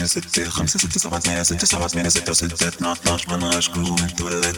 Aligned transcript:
ستة 0.00 0.48
خمسة 0.50 0.78
ستة 0.78 1.00
سبعة 1.00 1.20
ثمانية 1.20 1.42
ستة 1.42 1.66
سبعة 1.66 1.88
ثمانية 1.88 2.08
ستة 2.08 2.32
ستة 2.32 2.68
اتنين 2.68 2.90
اتناش 2.92 3.28
مناش 3.28 3.68
قوم 3.68 3.96
تولد 3.96 4.56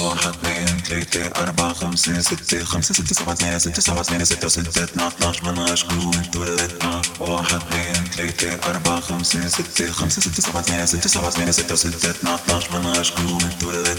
واحد 0.00 0.28
اثنين 0.28 0.66
ثلاثة 0.88 1.42
أربعة 1.42 1.72
خمسة 1.72 2.20
ستة 2.20 2.64
خمسة 2.64 2.94
ستة 2.94 3.14
سبعة 3.14 3.34
ثمانية 3.34 3.58
ستة 3.58 3.80
سبعة 3.82 4.02
ثمانية 4.02 4.24
ستة 4.24 4.48
ستة 4.48 4.84
اتنين 4.84 5.06
اتناش 5.06 5.42
مناش 5.42 5.84
قوم 5.84 6.10
تولد 6.32 6.72
واحد 7.20 7.54
اثنين 7.62 8.04
ثلاثة 8.16 8.70
أربعة 8.70 9.00
خمسة 9.00 9.48
ستة 9.48 9.92
خمسة 9.92 10.20
ستة 10.22 10.42
سبعة 10.42 10.62
ثمانية 10.62 10.84
ستة 10.84 11.08
سبعة 11.08 11.30
ثمانية 11.30 11.52
ستة 11.52 11.74
ستة 11.74 12.10
اتنين 12.10 12.34
اتناش 12.34 12.70
مناش 12.70 13.10
قوم 13.12 13.38
تولد 13.60 13.98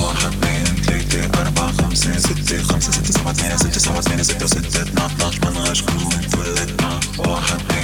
واحد 0.00 0.32
اثنين 0.44 0.64
ثلاثة 0.84 1.40
أربعة 1.40 1.72
خمسة 1.72 2.18
ستة 2.18 2.62
خمسة 2.62 2.92
ستة 2.92 3.12
سبعة 3.12 3.32
ثمانية 3.32 3.56
ستة 3.56 3.78
سبعة 3.80 4.00
ثمانية 4.00 4.22
ستة 4.22 4.46
ستة 4.46 4.82
اتنين 4.82 4.98
اتناش 5.04 5.38
مناش 5.38 5.82
قوم 5.82 6.10
تولد 6.32 6.80
واحد 7.18 7.60
اثنين 7.60 7.83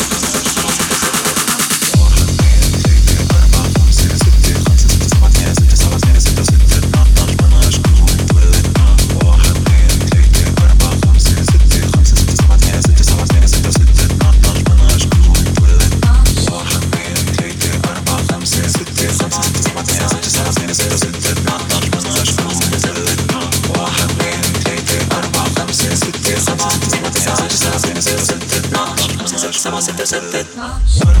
accepted. 30.13 31.20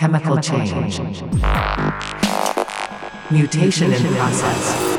chemical 0.00 0.38
change, 0.38 0.72
mutation 3.30 3.92
in 3.92 4.14
process. 4.14 4.89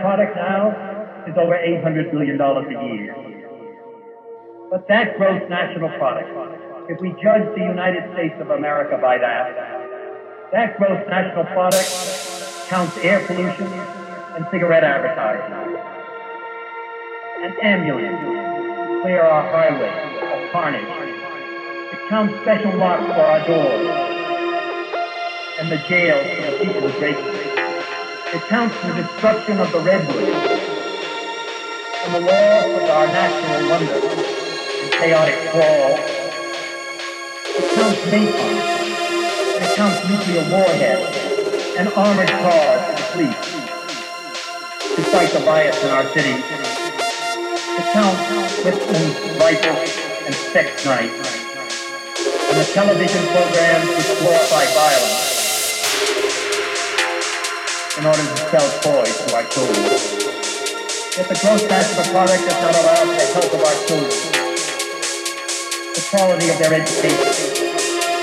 Product 0.00 0.36
now 0.36 0.72
is 1.28 1.36
over 1.36 1.54
$800 1.54 2.10
billion 2.10 2.40
a 2.40 2.86
year. 2.86 3.14
But 4.70 4.88
that 4.88 5.16
gross 5.16 5.42
national 5.48 5.90
product, 5.98 6.30
if 6.88 7.00
we 7.00 7.10
judge 7.22 7.44
the 7.54 7.64
United 7.64 8.12
States 8.14 8.34
of 8.40 8.50
America 8.50 8.98
by 9.00 9.18
that, 9.18 10.50
that 10.52 10.78
gross 10.78 11.02
national 11.08 11.44
product 11.52 11.88
counts 12.68 12.96
air 12.98 13.24
pollution 13.26 13.66
and 13.66 14.46
cigarette 14.50 14.84
advertising. 14.84 15.56
And 17.42 17.58
ambulance 17.62 19.02
clear 19.02 19.22
our 19.22 19.42
highways 19.50 20.44
of 20.44 20.52
carnage. 20.52 20.84
It 21.92 22.08
counts 22.08 22.34
special 22.42 22.76
locks 22.76 23.06
for 23.06 23.24
our 23.24 23.46
doors 23.46 24.10
and 25.58 25.70
the 25.70 25.78
jails 25.88 26.26
for 26.36 26.50
the 26.50 26.64
people 26.64 26.88
who 26.88 26.98
break 26.98 27.16
them. 27.16 27.39
It 28.32 28.46
counts 28.46 28.76
the 28.82 28.92
destruction 28.92 29.58
of 29.58 29.72
the 29.72 29.80
redwoods 29.80 30.30
and 32.04 32.14
the 32.14 32.20
loss 32.20 32.64
of 32.64 32.88
our 32.88 33.06
natural 33.08 33.68
wonder 33.68 33.98
in 33.98 34.90
chaotic 34.92 35.34
sprawl. 35.48 35.98
It 37.58 37.74
counts 37.74 37.98
napalm 38.06 38.54
it 39.60 39.74
counts 39.74 40.08
nuclear 40.08 40.48
warheads 40.48 41.16
and 41.76 41.88
armored 41.94 42.28
cars 42.28 42.82
the 42.94 43.06
police 43.10 43.50
to 44.94 45.02
fight 45.10 45.30
the 45.30 45.40
bias 45.44 45.82
in 45.82 45.90
our 45.90 46.06
cities. 46.10 46.44
It 46.46 47.92
counts 47.92 48.64
whips 48.64 48.86
rifles 49.40 49.90
and 50.26 50.34
Speck's 50.36 50.84
knives 50.84 51.40
and 52.50 52.58
the 52.60 52.64
television 52.74 53.26
programs 53.26 53.88
which 53.88 54.18
glorify 54.20 54.66
violence 54.66 55.29
in 58.00 58.06
order 58.06 58.24
to 58.24 58.36
sell 58.48 58.64
toys 58.80 59.12
to 59.12 59.28
our 59.36 59.44
children. 59.52 59.76
Yet 61.20 61.28
the 61.28 61.36
gross 61.36 61.60
national 61.68 62.08
product 62.08 62.48
does 62.48 62.60
not 62.64 62.72
allow 62.80 63.04
for 63.04 63.12
the 63.12 63.28
health 63.28 63.52
of 63.52 63.60
our 63.60 63.76
children, 63.84 64.16
the 65.92 66.04
quality 66.08 66.48
of 66.48 66.56
their 66.56 66.80
education, 66.80 67.20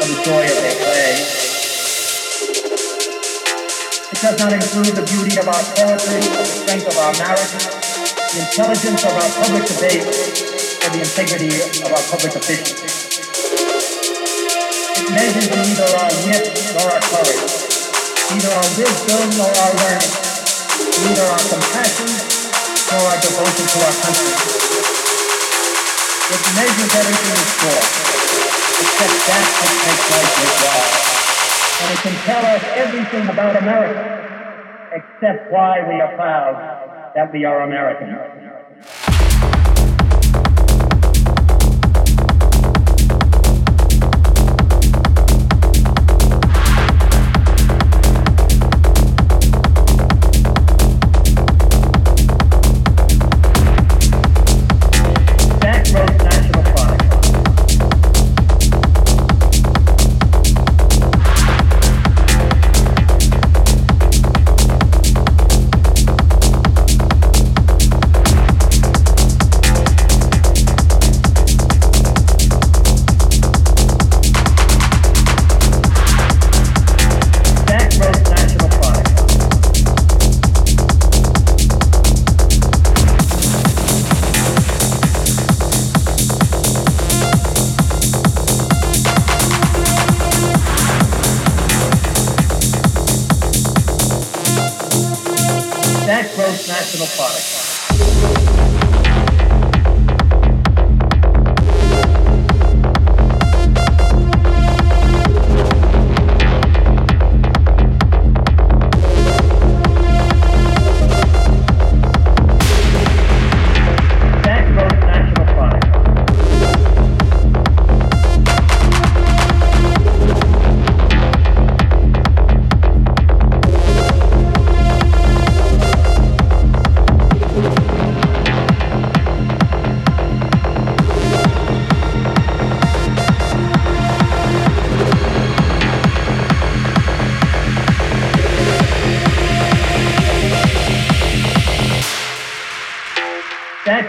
or 0.01 0.05
the 0.09 0.17
joy 0.25 0.49
of 0.49 0.57
their 0.65 0.77
play. 0.81 1.13
It 4.01 4.17
does 4.17 4.37
not 4.41 4.49
include 4.49 4.97
the 4.97 5.05
beauty 5.13 5.37
of 5.37 5.45
our 5.45 5.61
poetry, 5.77 6.25
the 6.25 6.45
strength 6.49 6.89
of 6.89 6.97
our 6.97 7.13
marriages, 7.21 7.69
the 8.33 8.49
intelligence 8.49 9.05
of 9.05 9.13
our 9.13 9.29
public 9.45 9.61
debate, 9.69 10.09
or 10.09 10.89
the 10.89 11.05
integrity 11.05 11.53
of 11.85 11.93
our 11.93 12.01
public 12.09 12.33
officials. 12.33 12.81
It 14.97 15.05
measures 15.13 15.49
neither 15.53 15.85
our 16.01 16.09
wit 16.25 16.49
nor 16.73 16.89
our 16.89 17.03
courage, 17.13 17.56
neither 18.27 18.51
our 18.51 18.69
wisdom 18.75 19.23
nor 19.39 19.47
our 19.47 19.73
learning, 19.79 20.13
neither 20.99 21.25
our 21.31 21.43
compassion 21.47 22.11
nor 22.91 23.01
our 23.07 23.19
devotion 23.23 23.65
to 23.71 23.77
our 23.87 23.95
country. 24.03 24.33
It 26.27 26.43
measures 26.59 26.91
everything 26.91 27.35
in 27.39 27.47
short, 27.55 27.87
except 28.83 29.15
that 29.31 29.45
which 29.63 29.75
makes 29.79 30.05
life 30.11 30.33
worthwhile. 30.43 30.91
And 31.79 31.87
it 31.93 31.99
can 32.03 32.15
tell 32.27 32.43
us 32.51 32.63
everything 32.75 33.25
about 33.29 33.55
America, 33.55 34.03
except 34.91 35.51
why 35.51 35.87
we 35.87 36.01
are 36.01 36.13
proud 36.15 37.11
that 37.15 37.31
we 37.31 37.45
are 37.45 37.61
American. 37.61 39.16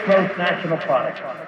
Gross 0.09 0.39
national 0.39 0.79
product. 0.79 1.48